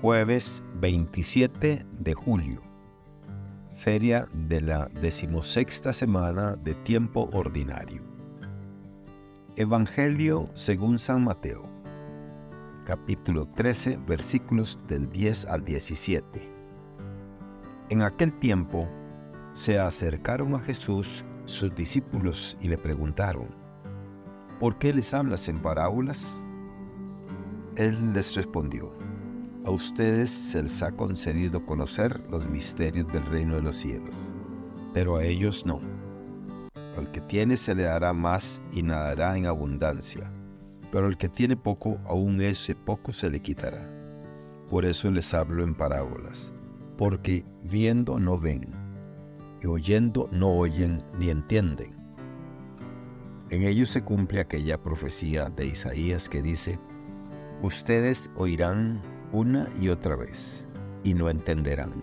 Jueves 0.00 0.62
27 0.80 1.84
de 1.90 2.14
julio. 2.14 2.62
Feria 3.74 4.28
de 4.32 4.60
la 4.60 4.86
decimosexta 5.00 5.92
semana 5.92 6.54
de 6.54 6.74
tiempo 6.74 7.28
ordinario. 7.32 8.00
Evangelio 9.56 10.48
según 10.54 11.00
San 11.00 11.24
Mateo. 11.24 11.64
Capítulo 12.86 13.48
13 13.48 13.98
versículos 14.06 14.78
del 14.86 15.10
10 15.10 15.46
al 15.46 15.64
17. 15.64 16.48
En 17.88 18.02
aquel 18.02 18.32
tiempo 18.38 18.88
se 19.52 19.80
acercaron 19.80 20.54
a 20.54 20.60
Jesús 20.60 21.24
sus 21.46 21.74
discípulos 21.74 22.56
y 22.60 22.68
le 22.68 22.78
preguntaron, 22.78 23.48
¿por 24.60 24.78
qué 24.78 24.94
les 24.94 25.12
hablas 25.12 25.48
en 25.48 25.58
parábolas? 25.58 26.40
Él 27.74 28.12
les 28.12 28.36
respondió, 28.36 28.92
a 29.68 29.70
ustedes 29.70 30.30
se 30.30 30.62
les 30.62 30.82
ha 30.82 30.92
concedido 30.92 31.66
conocer 31.66 32.22
los 32.30 32.48
misterios 32.48 33.06
del 33.12 33.26
reino 33.26 33.56
de 33.56 33.60
los 33.60 33.76
cielos, 33.76 34.14
pero 34.94 35.16
a 35.16 35.24
ellos 35.24 35.66
no. 35.66 35.82
Al 36.96 37.12
que 37.12 37.20
tiene 37.20 37.58
se 37.58 37.74
le 37.74 37.82
dará 37.82 38.14
más 38.14 38.62
y 38.72 38.82
nadará 38.82 39.36
en 39.36 39.44
abundancia, 39.44 40.32
pero 40.90 41.06
al 41.06 41.18
que 41.18 41.28
tiene 41.28 41.54
poco, 41.54 41.98
aún 42.06 42.40
ese 42.40 42.74
poco 42.74 43.12
se 43.12 43.28
le 43.28 43.42
quitará. 43.42 43.86
Por 44.70 44.86
eso 44.86 45.10
les 45.10 45.34
hablo 45.34 45.62
en 45.62 45.74
parábolas, 45.74 46.50
porque 46.96 47.44
viendo 47.62 48.18
no 48.18 48.38
ven, 48.38 48.70
y 49.62 49.66
oyendo 49.66 50.30
no 50.32 50.48
oyen 50.48 51.04
ni 51.18 51.28
entienden. 51.28 51.94
En 53.50 53.64
ellos 53.64 53.90
se 53.90 54.02
cumple 54.02 54.40
aquella 54.40 54.82
profecía 54.82 55.50
de 55.50 55.66
Isaías 55.66 56.26
que 56.26 56.40
dice, 56.40 56.80
Ustedes 57.60 58.30
oirán 58.34 59.02
una 59.32 59.68
y 59.78 59.88
otra 59.88 60.16
vez 60.16 60.66
y 61.04 61.14
no 61.14 61.28
entenderán. 61.28 62.02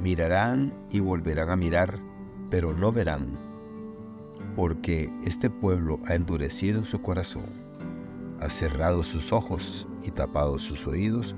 Mirarán 0.00 0.72
y 0.90 1.00
volverán 1.00 1.50
a 1.50 1.56
mirar, 1.56 1.98
pero 2.50 2.72
no 2.72 2.92
verán, 2.92 3.32
porque 4.54 5.10
este 5.24 5.50
pueblo 5.50 6.00
ha 6.06 6.14
endurecido 6.14 6.84
su 6.84 7.00
corazón, 7.00 7.46
ha 8.40 8.50
cerrado 8.50 9.02
sus 9.02 9.32
ojos 9.32 9.86
y 10.02 10.10
tapado 10.10 10.58
sus 10.58 10.86
oídos 10.86 11.34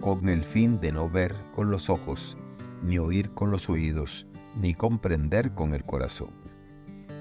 con 0.00 0.28
el 0.28 0.42
fin 0.42 0.80
de 0.80 0.92
no 0.92 1.08
ver 1.08 1.34
con 1.54 1.70
los 1.70 1.90
ojos, 1.90 2.36
ni 2.82 2.98
oír 2.98 3.30
con 3.30 3.50
los 3.50 3.68
oídos, 3.68 4.26
ni 4.60 4.74
comprender 4.74 5.52
con 5.52 5.74
el 5.74 5.84
corazón, 5.84 6.30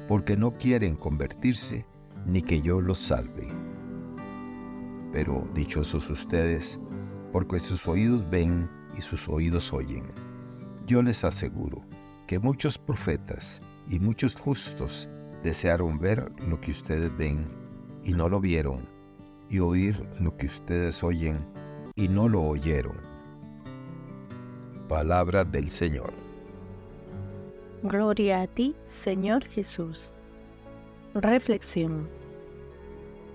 porque 0.08 0.38
no 0.38 0.52
quieren 0.52 0.96
convertirse 0.96 1.86
ni 2.26 2.42
que 2.42 2.62
yo 2.62 2.82
los 2.82 3.00
salve 3.00 3.48
pero 5.12 5.44
dichosos 5.54 6.10
ustedes, 6.10 6.80
porque 7.32 7.60
sus 7.60 7.88
oídos 7.88 8.28
ven 8.30 8.70
y 8.98 9.02
sus 9.02 9.28
oídos 9.28 9.72
oyen. 9.74 10.06
Yo 10.86 11.02
les 11.02 11.24
aseguro 11.24 11.84
que 12.28 12.40
muchos 12.40 12.78
profetas 12.78 13.62
y 13.90 14.00
muchos 14.00 14.36
justos 14.36 15.10
desearon 15.44 16.00
ver 16.00 16.32
lo 16.48 16.60
que 16.60 16.72
ustedes 16.72 17.16
ven 17.18 17.48
y 18.04 18.14
no 18.14 18.30
lo 18.30 18.40
vieron, 18.40 18.88
y 19.50 19.60
oír 19.60 20.08
lo 20.20 20.36
que 20.36 20.46
ustedes 20.48 21.04
oyen 21.04 21.46
y 21.96 22.08
no 22.08 22.28
lo 22.28 22.42
oyeron. 22.42 22.96
Palabra 24.88 25.44
del 25.44 25.70
Señor. 25.70 26.14
Gloria 27.84 28.42
a 28.42 28.48
ti, 28.48 28.76
Señor 28.86 29.44
Jesús. 29.46 30.14
Reflexión. 31.14 32.17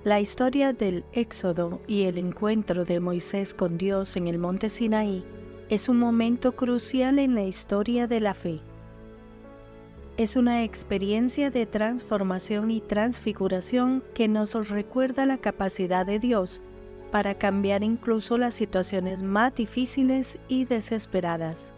La 0.04 0.18
historia 0.18 0.72
del 0.72 1.04
Éxodo 1.12 1.80
y 1.86 2.02
el 2.02 2.18
encuentro 2.18 2.84
de 2.84 2.98
Moisés 2.98 3.54
con 3.54 3.78
Dios 3.78 4.16
en 4.16 4.26
el 4.26 4.36
monte 4.36 4.68
Sinaí 4.68 5.24
es 5.68 5.88
un 5.88 5.96
momento 5.96 6.56
crucial 6.56 7.20
en 7.20 7.36
la 7.36 7.44
historia 7.44 8.08
de 8.08 8.18
la 8.18 8.34
fe. 8.34 8.58
Es 10.16 10.34
una 10.34 10.64
experiencia 10.64 11.52
de 11.52 11.66
transformación 11.66 12.72
y 12.72 12.80
transfiguración 12.80 14.02
que 14.12 14.26
nos 14.26 14.68
recuerda 14.68 15.24
la 15.24 15.38
capacidad 15.38 16.04
de 16.04 16.18
Dios 16.18 16.62
para 17.12 17.38
cambiar 17.38 17.84
incluso 17.84 18.38
las 18.38 18.54
situaciones 18.54 19.22
más 19.22 19.54
difíciles 19.54 20.36
y 20.48 20.64
desesperadas. 20.64 21.74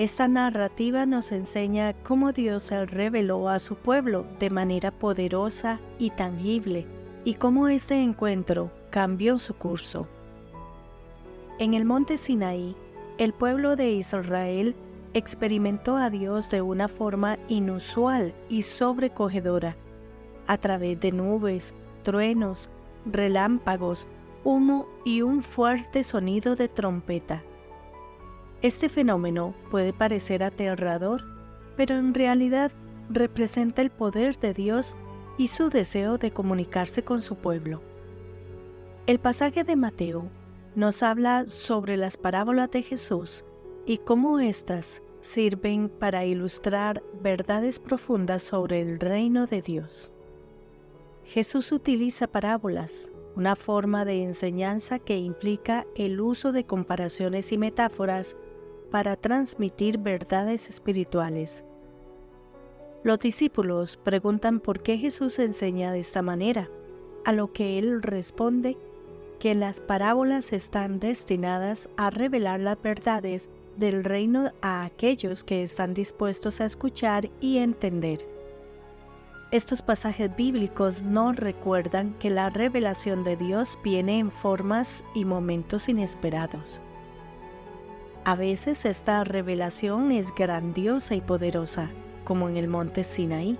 Esta 0.00 0.28
narrativa 0.28 1.04
nos 1.04 1.30
enseña 1.30 1.92
cómo 1.92 2.32
Dios 2.32 2.70
reveló 2.70 3.50
a 3.50 3.58
su 3.58 3.76
pueblo 3.76 4.24
de 4.38 4.48
manera 4.48 4.92
poderosa 4.92 5.78
y 5.98 6.08
tangible 6.08 6.86
y 7.22 7.34
cómo 7.34 7.68
este 7.68 8.02
encuentro 8.02 8.72
cambió 8.88 9.38
su 9.38 9.52
curso. 9.52 10.08
En 11.58 11.74
el 11.74 11.84
monte 11.84 12.16
Sinaí, 12.16 12.74
el 13.18 13.34
pueblo 13.34 13.76
de 13.76 13.90
Israel 13.90 14.74
experimentó 15.12 15.98
a 15.98 16.08
Dios 16.08 16.48
de 16.48 16.62
una 16.62 16.88
forma 16.88 17.38
inusual 17.48 18.32
y 18.48 18.62
sobrecogedora, 18.62 19.76
a 20.46 20.56
través 20.56 20.98
de 20.98 21.12
nubes, 21.12 21.74
truenos, 22.04 22.70
relámpagos, 23.04 24.08
humo 24.44 24.86
y 25.04 25.20
un 25.20 25.42
fuerte 25.42 26.04
sonido 26.04 26.56
de 26.56 26.68
trompeta. 26.68 27.42
Este 28.62 28.90
fenómeno 28.90 29.54
puede 29.70 29.94
parecer 29.94 30.44
aterrador, 30.44 31.24
pero 31.76 31.96
en 31.96 32.12
realidad 32.12 32.70
representa 33.08 33.80
el 33.80 33.90
poder 33.90 34.38
de 34.38 34.52
Dios 34.52 34.98
y 35.38 35.46
su 35.46 35.70
deseo 35.70 36.18
de 36.18 36.30
comunicarse 36.30 37.02
con 37.02 37.22
su 37.22 37.36
pueblo. 37.36 37.80
El 39.06 39.18
pasaje 39.18 39.64
de 39.64 39.76
Mateo 39.76 40.28
nos 40.74 41.02
habla 41.02 41.48
sobre 41.48 41.96
las 41.96 42.18
parábolas 42.18 42.70
de 42.70 42.82
Jesús 42.82 43.46
y 43.86 43.96
cómo 43.96 44.40
éstas 44.40 45.02
sirven 45.20 45.88
para 45.88 46.26
ilustrar 46.26 47.02
verdades 47.22 47.78
profundas 47.78 48.42
sobre 48.42 48.82
el 48.82 49.00
reino 49.00 49.46
de 49.46 49.62
Dios. 49.62 50.12
Jesús 51.24 51.72
utiliza 51.72 52.26
parábolas, 52.26 53.10
una 53.36 53.56
forma 53.56 54.04
de 54.04 54.22
enseñanza 54.22 54.98
que 54.98 55.16
implica 55.16 55.86
el 55.96 56.20
uso 56.20 56.52
de 56.52 56.64
comparaciones 56.64 57.52
y 57.52 57.58
metáforas 57.58 58.36
para 58.90 59.16
transmitir 59.16 59.98
verdades 59.98 60.68
espirituales. 60.68 61.64
Los 63.02 63.18
discípulos 63.18 63.96
preguntan 63.96 64.60
por 64.60 64.82
qué 64.82 64.98
Jesús 64.98 65.38
enseña 65.38 65.92
de 65.92 66.00
esta 66.00 66.22
manera, 66.22 66.68
a 67.24 67.32
lo 67.32 67.52
que 67.52 67.78
Él 67.78 68.02
responde 68.02 68.76
que 69.38 69.54
las 69.54 69.80
parábolas 69.80 70.52
están 70.52 71.00
destinadas 71.00 71.88
a 71.96 72.10
revelar 72.10 72.60
las 72.60 72.80
verdades 72.80 73.50
del 73.78 74.04
reino 74.04 74.52
a 74.60 74.84
aquellos 74.84 75.44
que 75.44 75.62
están 75.62 75.94
dispuestos 75.94 76.60
a 76.60 76.66
escuchar 76.66 77.30
y 77.40 77.58
entender. 77.58 78.18
Estos 79.50 79.82
pasajes 79.82 80.36
bíblicos 80.36 81.02
nos 81.02 81.34
recuerdan 81.36 82.14
que 82.18 82.30
la 82.30 82.50
revelación 82.50 83.24
de 83.24 83.36
Dios 83.36 83.78
viene 83.82 84.18
en 84.18 84.30
formas 84.30 85.02
y 85.14 85.24
momentos 85.24 85.88
inesperados. 85.88 86.82
A 88.30 88.36
veces 88.36 88.84
esta 88.84 89.24
revelación 89.24 90.12
es 90.12 90.32
grandiosa 90.32 91.16
y 91.16 91.20
poderosa, 91.20 91.90
como 92.22 92.48
en 92.48 92.56
el 92.56 92.68
monte 92.68 93.02
Sinaí. 93.02 93.58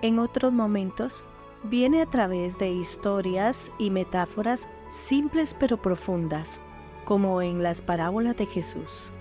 En 0.00 0.18
otros 0.18 0.54
momentos, 0.54 1.26
viene 1.62 2.00
a 2.00 2.06
través 2.06 2.56
de 2.56 2.70
historias 2.70 3.70
y 3.78 3.90
metáforas 3.90 4.70
simples 4.88 5.52
pero 5.52 5.82
profundas, 5.82 6.62
como 7.04 7.42
en 7.42 7.62
las 7.62 7.82
parábolas 7.82 8.38
de 8.38 8.46
Jesús. 8.46 9.12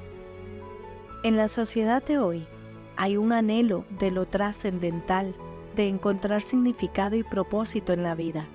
En 1.25 1.35
la 1.35 1.49
sociedad 1.49 2.01
de 2.01 2.17
hoy 2.17 2.47
hay 2.95 3.17
un 3.17 3.33
anhelo 3.33 3.83
de 3.99 4.11
lo 4.11 4.27
trascendental, 4.27 5.35
de 5.75 5.89
encontrar 5.89 6.41
significado 6.41 7.17
y 7.17 7.23
propósito 7.23 7.91
en 7.91 8.03
la 8.03 8.15
vida. 8.15 8.47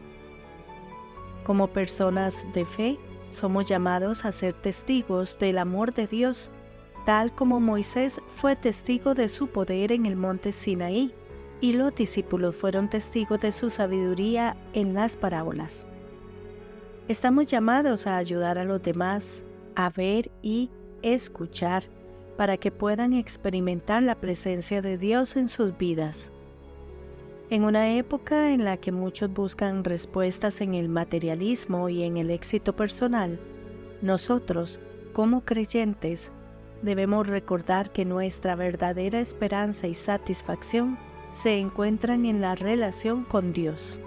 Como 1.44 1.66
personas 1.66 2.46
de 2.54 2.64
fe, 2.64 2.98
somos 3.30 3.66
llamados 3.66 4.24
a 4.24 4.32
ser 4.32 4.52
testigos 4.54 5.38
del 5.38 5.58
amor 5.58 5.92
de 5.92 6.06
Dios, 6.06 6.50
tal 7.04 7.34
como 7.34 7.60
Moisés 7.60 8.20
fue 8.26 8.56
testigo 8.56 9.14
de 9.14 9.28
su 9.28 9.48
poder 9.48 9.92
en 9.92 10.06
el 10.06 10.16
monte 10.16 10.52
Sinaí, 10.52 11.14
y 11.60 11.72
los 11.72 11.94
discípulos 11.94 12.54
fueron 12.54 12.90
testigos 12.90 13.40
de 13.40 13.52
su 13.52 13.70
sabiduría 13.70 14.56
en 14.74 14.94
las 14.94 15.16
parábolas. 15.16 15.86
Estamos 17.08 17.46
llamados 17.46 18.06
a 18.06 18.16
ayudar 18.16 18.58
a 18.58 18.64
los 18.64 18.82
demás 18.82 19.46
a 19.74 19.90
ver 19.90 20.30
y 20.42 20.70
escuchar 21.02 21.84
para 22.36 22.56
que 22.56 22.70
puedan 22.70 23.12
experimentar 23.12 24.02
la 24.02 24.16
presencia 24.16 24.82
de 24.82 24.98
Dios 24.98 25.36
en 25.36 25.48
sus 25.48 25.76
vidas. 25.78 26.32
En 27.48 27.62
una 27.62 27.94
época 27.94 28.50
en 28.52 28.64
la 28.64 28.76
que 28.76 28.90
muchos 28.90 29.32
buscan 29.32 29.84
respuestas 29.84 30.60
en 30.60 30.74
el 30.74 30.88
materialismo 30.88 31.88
y 31.88 32.02
en 32.02 32.16
el 32.16 32.32
éxito 32.32 32.74
personal, 32.74 33.38
nosotros, 34.02 34.80
como 35.12 35.44
creyentes, 35.44 36.32
debemos 36.82 37.28
recordar 37.28 37.92
que 37.92 38.04
nuestra 38.04 38.56
verdadera 38.56 39.20
esperanza 39.20 39.86
y 39.86 39.94
satisfacción 39.94 40.98
se 41.30 41.56
encuentran 41.58 42.24
en 42.24 42.40
la 42.40 42.56
relación 42.56 43.22
con 43.22 43.52
Dios. 43.52 44.00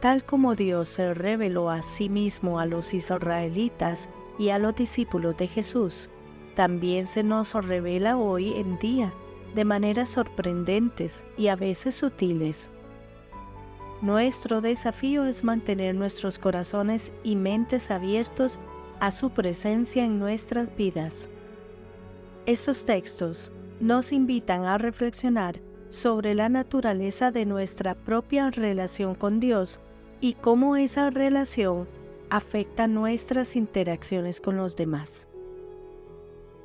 Tal 0.00 0.24
como 0.24 0.56
Dios 0.56 0.88
se 0.88 1.14
reveló 1.14 1.70
a 1.70 1.82
sí 1.82 2.08
mismo 2.08 2.58
a 2.58 2.66
los 2.66 2.94
israelitas 2.94 4.08
y 4.40 4.48
a 4.48 4.58
los 4.58 4.74
discípulos 4.74 5.36
de 5.36 5.46
Jesús, 5.46 6.10
también 6.56 7.06
se 7.06 7.22
nos 7.22 7.54
revela 7.54 8.16
hoy 8.16 8.54
en 8.54 8.76
día 8.80 9.12
de 9.54 9.64
maneras 9.64 10.08
sorprendentes 10.08 11.24
y 11.36 11.48
a 11.48 11.56
veces 11.56 11.94
sutiles. 11.94 12.70
Nuestro 14.02 14.60
desafío 14.60 15.24
es 15.24 15.42
mantener 15.42 15.94
nuestros 15.94 16.38
corazones 16.38 17.12
y 17.24 17.36
mentes 17.36 17.90
abiertos 17.90 18.58
a 19.00 19.10
su 19.10 19.30
presencia 19.30 20.04
en 20.04 20.18
nuestras 20.18 20.74
vidas. 20.76 21.30
Estos 22.44 22.84
textos 22.84 23.52
nos 23.80 24.12
invitan 24.12 24.64
a 24.64 24.78
reflexionar 24.78 25.60
sobre 25.88 26.34
la 26.34 26.48
naturaleza 26.48 27.30
de 27.30 27.46
nuestra 27.46 27.94
propia 27.94 28.50
relación 28.50 29.14
con 29.14 29.40
Dios 29.40 29.80
y 30.20 30.34
cómo 30.34 30.76
esa 30.76 31.10
relación 31.10 31.88
afecta 32.30 32.88
nuestras 32.88 33.56
interacciones 33.56 34.40
con 34.40 34.56
los 34.56 34.76
demás. 34.76 35.28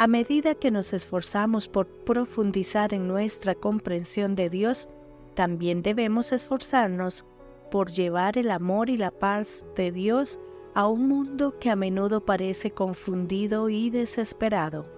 A 0.01 0.07
medida 0.07 0.55
que 0.55 0.71
nos 0.71 0.93
esforzamos 0.93 1.67
por 1.67 1.85
profundizar 1.85 2.91
en 2.91 3.07
nuestra 3.07 3.53
comprensión 3.53 4.33
de 4.33 4.49
Dios, 4.49 4.89
también 5.35 5.83
debemos 5.83 6.31
esforzarnos 6.31 7.23
por 7.69 7.91
llevar 7.91 8.39
el 8.39 8.49
amor 8.49 8.89
y 8.89 8.97
la 8.97 9.11
paz 9.11 9.63
de 9.75 9.91
Dios 9.91 10.39
a 10.73 10.87
un 10.87 11.07
mundo 11.07 11.59
que 11.59 11.69
a 11.69 11.75
menudo 11.75 12.25
parece 12.25 12.71
confundido 12.71 13.69
y 13.69 13.91
desesperado. 13.91 14.91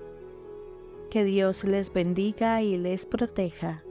Que 1.09 1.25
Dios 1.25 1.65
les 1.65 1.91
bendiga 1.91 2.61
y 2.61 2.77
les 2.77 3.05
proteja. 3.05 3.83